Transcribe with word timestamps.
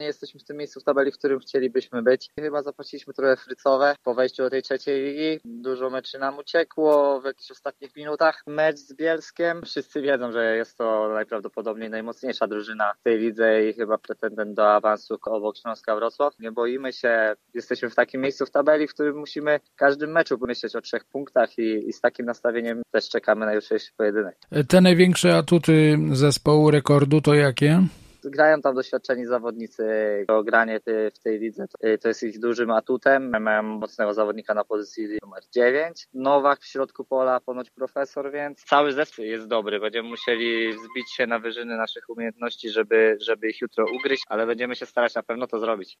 Nie 0.00 0.06
jesteśmy 0.06 0.40
w 0.40 0.44
tym 0.44 0.56
miejscu 0.56 0.80
w 0.80 0.84
tabeli, 0.84 1.12
w 1.12 1.18
którym 1.18 1.38
chcielibyśmy 1.38 2.02
być. 2.02 2.28
Chyba 2.40 2.62
zapłaciliśmy 2.62 3.14
trochę 3.14 3.36
frycowe 3.36 3.94
po 4.02 4.14
wejściu 4.14 4.42
do 4.42 4.50
tej 4.50 4.62
trzeciej 4.62 5.04
ligi. 5.04 5.40
Dużo 5.44 5.90
meczy 5.90 6.18
nam 6.18 6.38
uciekło 6.38 7.20
w 7.20 7.24
jakichś 7.24 7.50
ostatnich 7.50 7.96
minutach. 7.96 8.42
Mecz 8.46 8.76
z 8.76 8.94
Bielskiem. 8.94 9.62
Wszyscy 9.64 10.00
wiedzą, 10.00 10.32
że 10.32 10.56
jest 10.56 10.78
to 10.78 11.08
najprawdopodobniej 11.14 11.90
najmocniejsza 11.90 12.46
drużyna 12.46 12.94
w 13.00 13.02
tej 13.02 13.18
lidze 13.18 13.68
i 13.68 13.72
chyba 13.72 13.98
pretendent 13.98 14.54
do 14.54 14.74
awansu 14.74 15.18
obok 15.24 15.56
Śląska 15.56 15.96
Wrocław. 15.96 16.38
Nie 16.38 16.52
boimy 16.52 16.92
się. 16.92 17.34
Jesteśmy 17.54 17.90
w 17.90 17.94
takim 17.94 18.20
miejscu 18.20 18.46
w 18.46 18.50
tabeli, 18.50 18.88
w 18.88 18.94
którym 18.94 19.18
musimy 19.18 19.60
w 19.72 19.74
każdym 19.74 20.12
meczu 20.12 20.38
myśleć 20.40 20.76
o 20.76 20.80
trzech 20.80 21.04
punktach 21.04 21.58
i, 21.58 21.88
i 21.88 21.92
z 21.92 22.00
takim 22.00 22.26
nastawieniem 22.26 22.82
też 22.90 23.08
czekamy 23.08 23.46
na 23.46 23.54
jutrzejszy 23.54 23.92
pojedynek. 23.96 24.36
Te 24.68 24.80
największe 24.80 25.36
atuty 25.36 25.98
zespołu 26.12 26.70
rekordu 26.70 27.20
to 27.20 27.34
jakie? 27.34 27.82
Grają 28.30 28.60
tam 28.60 28.74
doświadczeni 28.74 29.26
zawodnicy. 29.26 29.84
Granie 30.44 30.80
w 31.14 31.18
tej 31.18 31.38
lidze 31.38 31.66
to 32.00 32.08
jest 32.08 32.22
ich 32.22 32.40
dużym 32.40 32.70
atutem. 32.70 33.42
Mają 33.42 33.62
mocnego 33.62 34.14
zawodnika 34.14 34.54
na 34.54 34.64
pozycji 34.64 35.08
numer 35.22 35.42
9. 35.54 36.08
Nowak 36.14 36.60
w 36.60 36.66
środku 36.66 37.04
pola, 37.04 37.40
ponoć 37.40 37.70
profesor, 37.70 38.32
więc 38.32 38.64
cały 38.64 38.92
zespół 38.92 39.24
jest 39.24 39.46
dobry. 39.46 39.80
Będziemy 39.80 40.08
musieli 40.08 40.72
zbić 40.72 41.12
się 41.16 41.26
na 41.26 41.38
wyżyny 41.38 41.76
naszych 41.76 42.10
umiejętności, 42.10 42.70
żeby, 42.70 43.18
żeby 43.20 43.48
ich 43.48 43.60
jutro 43.60 43.84
ugryźć, 43.94 44.24
ale 44.28 44.46
będziemy 44.46 44.76
się 44.76 44.86
starać 44.86 45.14
na 45.14 45.22
pewno 45.22 45.46
to 45.46 45.58
zrobić. 45.58 45.96